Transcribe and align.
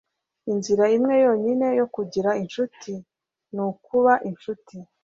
Inzira 0.51 0.85
imwe 0.97 1.15
yonyine 1.25 1.67
yo 1.79 1.85
kugira 1.95 2.29
inshuti 2.41 2.91
nukuba 3.53 4.13
inshuti. 4.29 4.75